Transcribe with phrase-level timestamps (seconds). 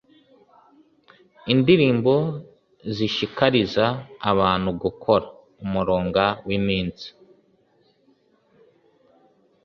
[1.53, 2.13] Indirimbo
[2.95, 3.85] zishikariza
[4.31, 5.25] abantu gukora:
[5.63, 7.07] Umurunga w’iminsi